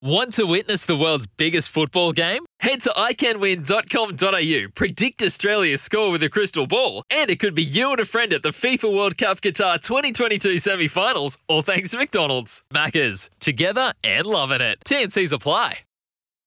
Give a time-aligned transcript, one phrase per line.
[0.00, 2.46] Want to witness the world's biggest football game?
[2.60, 7.90] Head to iCanWin.com.au, predict Australia's score with a crystal ball, and it could be you
[7.90, 11.98] and a friend at the FIFA World Cup Qatar 2022 semi finals, all thanks to
[11.98, 12.62] McDonald's.
[12.72, 14.78] Maccas, together and loving it.
[14.86, 15.80] TNC's apply.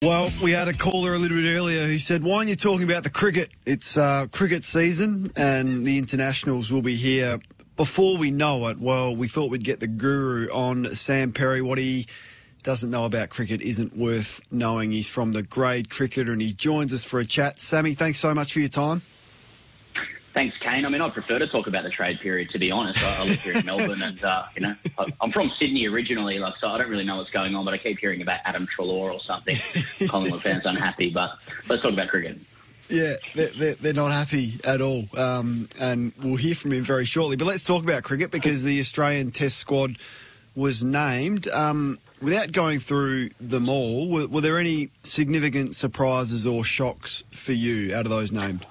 [0.01, 2.89] Well, we had a caller a little bit earlier who said, Why aren't you talking
[2.89, 3.49] about the cricket?
[3.65, 7.37] It's uh, cricket season and the internationals will be here
[7.75, 8.79] before we know it.
[8.79, 11.61] Well, we thought we'd get the guru on Sam Perry.
[11.61, 12.07] What he
[12.63, 14.91] doesn't know about cricket isn't worth knowing.
[14.91, 17.59] He's from the grade cricketer and he joins us for a chat.
[17.59, 19.01] Sammy, thanks so much for your time.
[20.33, 20.85] Thanks, Kane.
[20.85, 23.03] I mean, I'd prefer to talk about the trade period, to be honest.
[23.03, 26.39] I, I live here in Melbourne, and uh, you know, I, I'm from Sydney originally,
[26.39, 26.69] like so.
[26.69, 29.19] I don't really know what's going on, but I keep hearing about Adam Treloar or
[29.19, 29.57] something.
[30.07, 31.31] Collingwood fans unhappy, but
[31.67, 32.39] let's talk about cricket.
[32.87, 35.05] Yeah, they're, they're, they're not happy at all.
[35.15, 37.35] Um, and we'll hear from him very shortly.
[37.35, 39.97] But let's talk about cricket because the Australian Test squad
[40.55, 41.47] was named.
[41.47, 47.53] Um, without going through them all, were, were there any significant surprises or shocks for
[47.53, 48.65] you out of those named?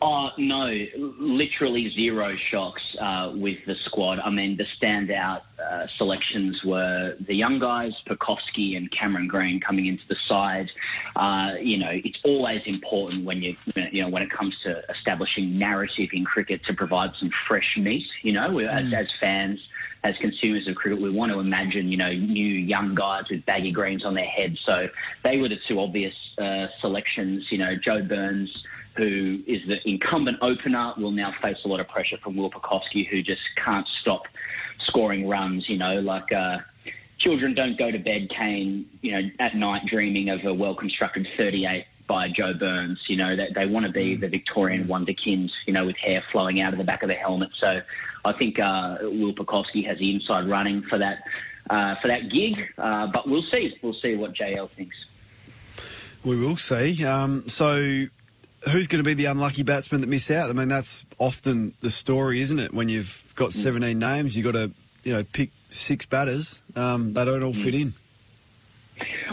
[0.00, 4.20] Oh, no, literally zero shocks uh, with the squad.
[4.20, 9.86] I mean, the standout uh, selections were the young guys, Pucovski and Cameron Green coming
[9.86, 10.70] into the side.
[11.16, 13.56] Uh, you know, it's always important when you,
[13.90, 18.06] you know, when it comes to establishing narrative in cricket to provide some fresh meat.
[18.22, 18.68] You know, mm.
[18.68, 19.58] as, as fans,
[20.04, 23.72] as consumers of cricket, we want to imagine, you know, new young guys with baggy
[23.72, 24.60] greens on their heads.
[24.64, 24.88] So
[25.24, 27.46] they were the two obvious uh, selections.
[27.50, 28.50] You know, Joe Burns
[28.96, 33.08] who is the incumbent opener, will now face a lot of pressure from Will Pucovski,
[33.08, 34.22] who just can't stop
[34.86, 35.64] scoring runs.
[35.68, 36.58] You know, like uh,
[37.18, 41.26] children don't go to bed, Kane, you know, at night dreaming of a well constructed
[41.36, 42.98] 38 by Joe Burns.
[43.08, 44.20] You know, they, they want to be mm.
[44.20, 47.50] the Victorian wonderkins, you know, with hair flowing out of the back of the helmet.
[47.60, 47.80] So
[48.24, 51.18] I think uh, Will Pucovski has the inside running for that
[51.70, 52.54] uh, for that gig.
[52.78, 53.74] Uh, but we'll see.
[53.82, 54.96] We'll see what JL thinks.
[56.24, 57.04] We will see.
[57.04, 58.06] Um, so
[58.64, 60.50] who's going to be the unlucky batsman that miss out?
[60.50, 62.74] I mean, that's often the story, isn't it?
[62.74, 64.70] When you've got 17 names, you've got to,
[65.04, 66.62] you know, pick six batters.
[66.74, 67.94] Um, they don't all fit in.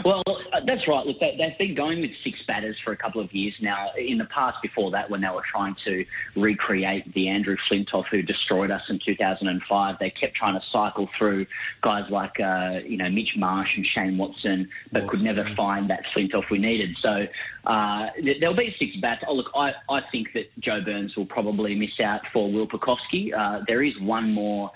[0.04, 0.22] Well,
[0.64, 1.06] that's right.
[1.06, 3.90] Look, they, have been going with six batters for a couple of years now.
[3.96, 8.22] In the past, before that, when they were trying to recreate the Andrew Flintoff who
[8.22, 11.46] destroyed us in 2005, they kept trying to cycle through
[11.82, 15.90] guys like, uh, you know, Mitch Marsh and Shane Watson, but Watson, could never find
[15.90, 16.96] that Flintoff we needed.
[17.02, 17.26] So
[17.66, 18.06] uh,
[18.40, 19.24] there'll be six bats.
[19.26, 23.32] Oh, look, I, I think that Joe Burns will probably miss out for Will Pucovski.
[23.36, 24.70] Uh, there is one more.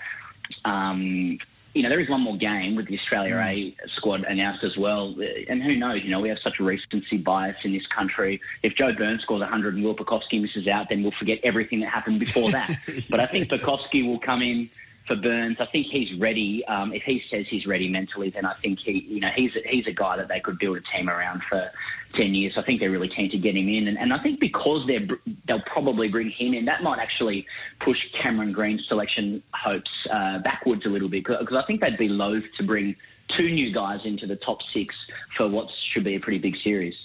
[0.65, 1.37] Um,
[1.73, 3.75] you know, there is one more game with the Australia mm.
[3.83, 5.15] A squad announced as well.
[5.47, 8.41] And who knows, you know, we have such a recency bias in this country.
[8.61, 11.89] If Joe Burns scores 100 and Will Pucovski misses out, then we'll forget everything that
[11.89, 12.71] happened before that.
[13.09, 14.69] But I think Pucovski will come in
[15.07, 15.57] for Burns.
[15.59, 16.63] I think he's ready.
[16.67, 19.67] Um, if he says he's ready mentally, then I think he, you know, he's a,
[19.67, 21.71] he's a guy that they could build a team around for
[22.13, 22.53] ten years.
[22.57, 25.07] I think they're really keen to get him in, and, and I think because they're
[25.47, 27.45] they'll probably bring him in, that might actually
[27.83, 32.09] push Cameron Green's selection hopes uh, backwards a little bit because I think they'd be
[32.09, 32.95] loath to bring
[33.37, 34.93] two new guys into the top six
[35.37, 36.95] for what should be a pretty big series.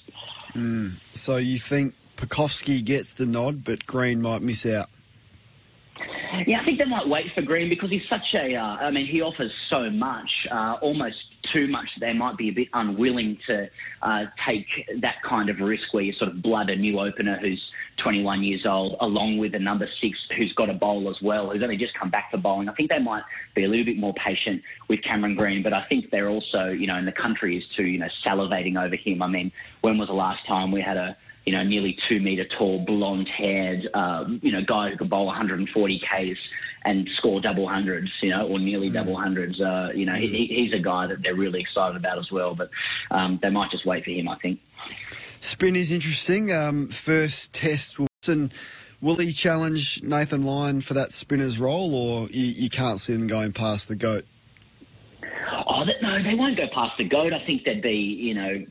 [0.55, 1.01] Mm.
[1.13, 4.89] So you think Pucovski gets the nod, but Green might miss out?
[6.47, 8.55] Yeah, I think they might wait for Green because he's such a.
[8.55, 11.17] Uh, I mean, he offers so much, uh, almost
[11.53, 11.89] too much.
[12.01, 13.69] They might be a bit unwilling to
[14.03, 14.67] uh, take
[15.01, 17.71] that kind of risk where you sort of blood a new opener who's
[18.03, 21.63] 21 years old, along with a number six who's got a bowl as well, who's
[21.63, 22.69] only just come back for bowling.
[22.69, 23.23] I think they might
[23.55, 26.87] be a little bit more patient with Cameron Green, but I think they're also, you
[26.87, 29.23] know, and the country is too, you know, salivating over him.
[29.23, 31.17] I mean, when was the last time we had a
[31.47, 35.27] you know, nearly two metre tall, blonde haired, um, you know, guy who could bowl
[35.27, 36.39] 140 Ks
[36.85, 38.95] and score double hundreds, you know, or nearly mm.
[38.95, 39.61] double hundreds.
[39.61, 40.21] Uh, you know, mm.
[40.21, 42.71] he, he's a guy that they're really excited about as well, but
[43.13, 44.61] um, they might just wait for him, I think.
[45.41, 46.53] Spin is interesting.
[46.53, 48.53] Um, first test, Wilson.
[49.01, 53.27] Will he challenge Nathan Lyon for that spinner's role, or you, you can't see him
[53.27, 54.25] going past the goat?
[55.23, 57.33] Oh, no, they won't go past the goat.
[57.33, 58.65] I think they'd be, you know,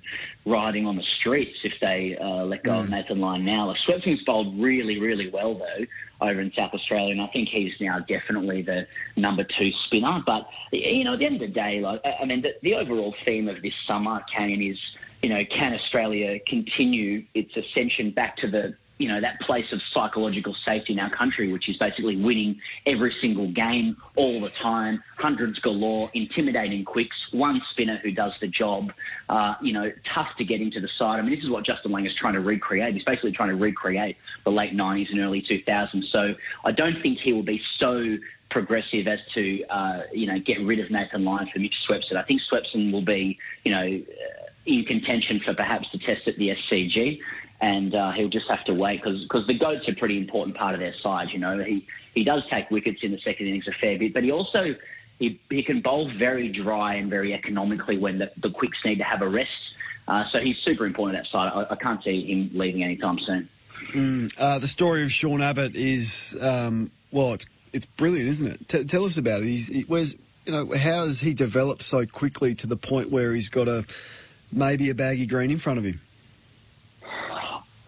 [0.46, 2.84] riding on the streets if they uh, let go mm.
[2.84, 3.68] of Nathan Lyon now.
[3.68, 5.86] Like, Swepson's bowled really, really well though
[6.22, 8.88] over in South Australia, and I think he's now definitely the
[9.18, 10.22] number two spinner.
[10.26, 13.14] But you know, at the end of the day, like I mean, the, the overall
[13.26, 14.78] theme of this summer, Kane, is
[15.22, 19.80] you know, can Australia continue its ascension back to the you know, that place of
[19.94, 25.04] psychological safety in our country, which is basically winning every single game all the time,
[25.18, 28.94] hundreds galore, intimidating quicks, one spinner who does the job,
[29.28, 31.20] uh, you know, tough to get into the side.
[31.20, 32.94] I mean, this is what Justin Langer is trying to recreate.
[32.94, 34.16] He's basically trying to recreate
[34.46, 36.04] the late 90s and early 2000s.
[36.12, 36.34] So
[36.64, 38.18] I don't think he will be so
[38.50, 42.16] progressive as to, uh, you know, get rid of Nathan Lyon for Mitch Swepson.
[42.16, 44.02] I think Swepson will be, you know,
[44.66, 47.20] in contention for perhaps the test at the SCG
[47.62, 50.74] and uh, he'll just have to wait because the goat's are a pretty important part
[50.74, 51.28] of their side.
[51.32, 54.24] You know, he he does take wickets in the second innings a fair bit, but
[54.24, 54.76] he also
[55.20, 59.04] he, he can bowl very dry and very economically when the, the quicks need to
[59.04, 59.50] have a rest.
[60.08, 61.52] Uh, so he's super important that side.
[61.54, 63.50] I, I can't see him leaving anytime soon.
[63.94, 68.68] Mm, uh, the story of Sean Abbott is um, well, it's it's brilliant, isn't it?
[68.68, 69.48] T- tell us about it.
[69.48, 70.16] He's he, where's
[70.46, 73.86] you know how has he developed so quickly to the point where he's got a
[74.52, 76.02] maybe a baggy green in front of him?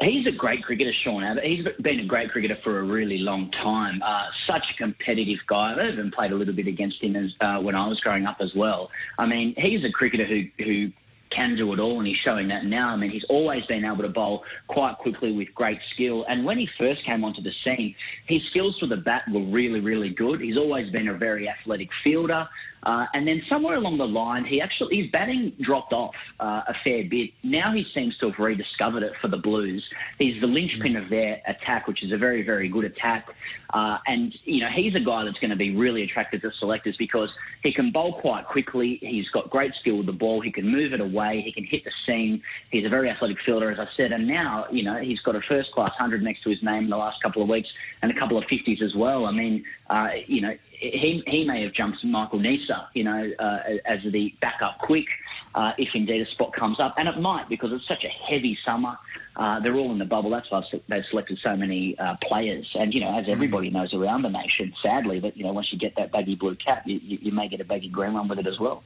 [0.08, 1.44] He's a great cricketer, Sean Abbott.
[1.44, 4.02] He's been a great cricketer for a really long time.
[4.02, 5.74] Uh, such a competitive guy.
[5.74, 8.38] I've even played a little bit against him as, uh, when I was growing up
[8.40, 8.90] as well.
[9.20, 10.92] I mean, he's a cricketer who who
[11.38, 12.90] can do it all, and he's showing that now.
[12.90, 16.26] I mean, he's always been able to bowl quite quickly with great skill.
[16.28, 17.96] And when he first came onto the scene,
[18.26, 20.42] his skills for the bat were really, really good.
[20.42, 22.48] He's always been a very athletic fielder.
[22.84, 26.74] Uh, and then somewhere along the line, he actually his batting dropped off uh, a
[26.84, 27.32] fair bit.
[27.44, 29.84] Now he seems to have rediscovered it for the Blues.
[30.18, 33.28] He's the linchpin of their attack, which is a very, very good attack.
[33.74, 36.96] Uh, and you know he's a guy that's going to be really attractive to selectors
[36.98, 37.30] because
[37.62, 39.00] he can bowl quite quickly.
[39.02, 40.40] He's got great skill with the ball.
[40.40, 41.27] He can move it away.
[41.36, 42.42] He can hit the seam.
[42.72, 44.12] He's a very athletic fielder, as I said.
[44.12, 46.90] And now you know he's got a first class hundred next to his name in
[46.90, 47.70] the last couple of weeks
[48.02, 49.26] and a couple of fifties as well.
[49.26, 53.60] I mean, uh, you know he he may have jumped Michael Neser, you know, uh,
[53.86, 55.08] as the backup quick,
[55.56, 58.58] uh, if indeed a spot comes up, and it might because it's such a heavy
[58.66, 58.98] summer.
[59.36, 60.30] Uh, they're all in the bubble.
[60.32, 64.24] That's why they've selected so many uh, players, and you know, as everybody knows around
[64.24, 67.32] the nation, sadly, that you know, once you get that baggy blue cap, you, you
[67.32, 68.84] may get a baggy green one with it as well.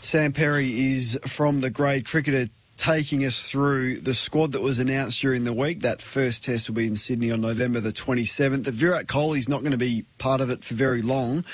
[0.00, 5.20] Sam Perry is from the grade cricketer taking us through the squad that was announced
[5.20, 5.82] during the week.
[5.82, 8.64] That first test will be in Sydney on November the 27th.
[8.64, 11.44] The Virat Kohli's not going to be part of it for very long.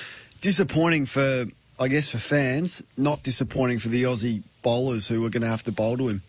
[0.41, 1.47] Disappointing for,
[1.79, 2.83] I guess, for fans.
[2.97, 6.23] Not disappointing for the Aussie bowlers who are going to have to bowl to him.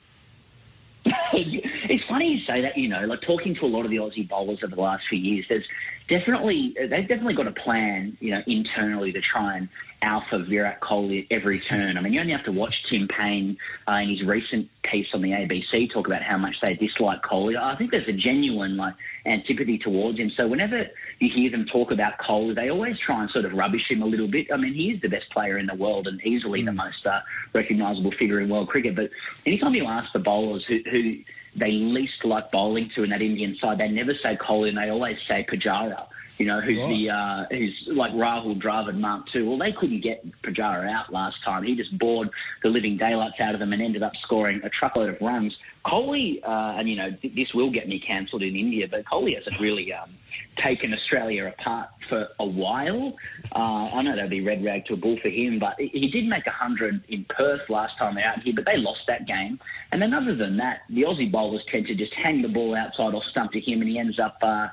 [1.05, 2.77] it's funny you say that.
[2.77, 5.19] You know, like talking to a lot of the Aussie bowlers over the last few
[5.19, 5.45] years.
[5.47, 5.65] There's
[6.09, 9.69] definitely they've definitely got a plan, you know, internally to try and
[10.01, 11.97] alpha Virat Kohli every turn.
[11.97, 13.57] I mean, you only have to watch Tim Paine
[13.87, 17.57] uh, in his recent piece on the ABC talk about how much they dislike Kohli.
[17.57, 18.95] I think there's a genuine like
[19.25, 20.31] antipathy towards him.
[20.31, 20.87] So whenever
[21.19, 24.05] you hear them talk about Kohli, they always try and sort of rubbish him a
[24.05, 24.47] little bit.
[24.51, 26.65] I mean, he is the best player in the world and easily mm.
[26.65, 27.19] the most uh,
[27.53, 28.95] recognisable figure in world cricket.
[28.95, 29.11] But
[29.45, 31.17] anytime you ask the bowlers who, who
[31.55, 34.89] they least like bowling to in that Indian side, they never say Kohli and they
[34.89, 35.98] always say Pujara
[36.39, 36.89] you know, who's right.
[36.89, 39.43] the uh, who's like Rahul Dravid Mark II.
[39.43, 41.63] Well, they couldn't get Pujara out last time.
[41.63, 42.29] He just bored
[42.63, 45.57] the living daylights out of them and ended up scoring a truckload of runs.
[45.85, 49.35] Kohli, uh, and you know, th- this will get me cancelled in India, but Kohli
[49.35, 50.09] hasn't really um,
[50.57, 53.15] taken Australia apart for a while.
[53.53, 56.25] Uh, I know that'd be red rag to a bull for him, but he did
[56.27, 59.59] make 100 in Perth last time out here, but they lost that game.
[59.91, 63.13] And then other than that, the Aussie bowlers tend to just hang the ball outside
[63.13, 64.67] or stump to him, and he ends up uh,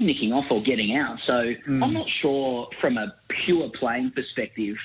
[0.00, 1.18] nicking off or getting out.
[1.26, 1.82] So mm.
[1.82, 3.14] I'm not sure from a
[3.44, 4.76] pure playing perspective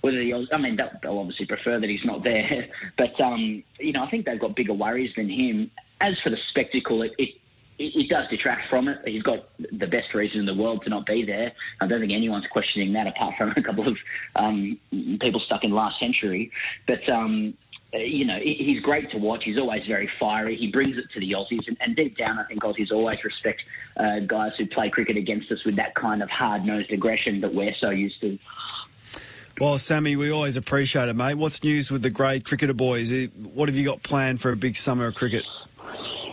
[0.00, 2.66] whether he, I mean, they'll obviously prefer that he's not there,
[2.98, 5.70] but um, you know, I think they've got bigger worries than him.
[6.00, 7.30] As for the spectacle, it, it
[7.78, 8.98] it does detract from it.
[9.04, 11.52] He's got the best reason in the world to not be there.
[11.80, 13.96] I don't think anyone's questioning that, apart from a couple of
[14.36, 14.78] um,
[15.20, 16.52] people stuck in last century.
[16.86, 17.54] But um,
[17.92, 19.42] you know, he's great to watch.
[19.44, 20.56] He's always very fiery.
[20.56, 23.62] He brings it to the Aussies, and, and deep down, I think Aussies always respect
[23.96, 27.74] uh, guys who play cricket against us with that kind of hard-nosed aggression that we're
[27.80, 28.38] so used to.
[29.60, 31.34] Well, Sammy, we always appreciate it, mate.
[31.34, 33.12] What's news with the grade cricketer boys?
[33.34, 35.44] What have you got planned for a big summer of cricket?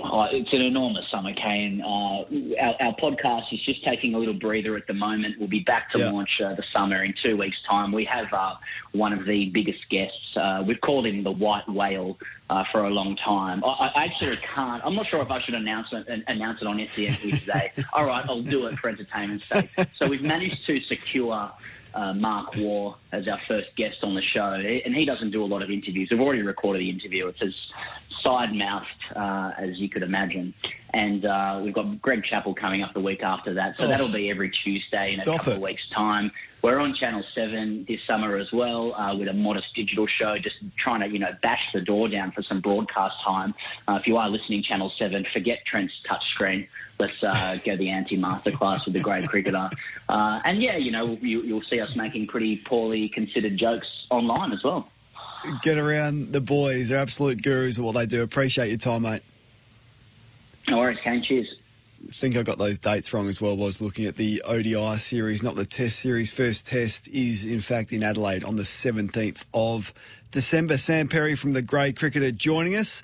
[0.01, 1.81] Oh, it's an enormous summer, Kane.
[1.81, 2.23] Uh,
[2.61, 5.37] our, our, podcast is just taking a little breather at the moment.
[5.39, 6.11] We'll be back to yeah.
[6.11, 7.91] launch uh, the summer in two weeks' time.
[7.91, 8.55] We have uh,
[8.93, 10.37] one of the biggest guests.
[10.37, 12.17] Uh, we've called him the White Whale
[12.49, 13.63] uh, for a long time.
[13.63, 14.83] I, I, actually can't.
[14.85, 17.71] I'm not sure if I should announce it, announce it on SEN today.
[17.93, 19.69] All right, I'll do it for entertainment's sake.
[19.95, 21.51] So we've managed to secure
[21.93, 25.47] uh, Mark Waugh as our first guest on the show, and he doesn't do a
[25.47, 26.09] lot of interviews.
[26.11, 27.27] We've already recorded the interview.
[27.27, 27.53] It's as
[28.29, 30.53] side mouthed uh, as you could imagine.
[30.93, 33.75] And uh, we've got Greg Chappell coming up the week after that.
[33.77, 35.55] So oh, that'll be every Tuesday in a couple it.
[35.55, 36.31] of weeks' time.
[36.61, 40.57] We're on Channel 7 this summer as well uh, with a modest digital show, just
[40.77, 43.53] trying to, you know, bash the door down for some broadcast time.
[43.87, 46.67] Uh, if you are listening Channel 7, forget Trent's touchscreen.
[46.99, 49.69] Let's uh, go the anti-masterclass with the great cricketer.
[50.09, 54.51] Uh, and yeah, you know, you, you'll see us making pretty poorly considered jokes online
[54.51, 54.89] as well
[55.61, 56.89] get around the boys.
[56.89, 58.21] They're absolute gurus of what they do.
[58.23, 59.23] Appreciate your time, mate.
[60.67, 61.23] No worries, Kane.
[61.27, 61.47] Cheers.
[62.07, 63.57] I think I got those dates wrong as well.
[63.57, 66.31] Was looking at the ODI series, not the Test series.
[66.31, 69.93] First Test is in fact in Adelaide on the 17th of
[70.31, 70.77] December.
[70.77, 73.03] Sam Perry from the Grade Cricketer joining us.